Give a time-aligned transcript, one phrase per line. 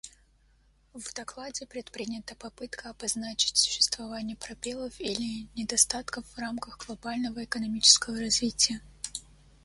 [0.95, 8.81] В докладе предпринята попытка обозначить существование пробелов или недостатков в рамках глобального экономического развития.